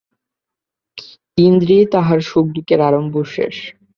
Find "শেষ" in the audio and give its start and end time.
3.33-3.55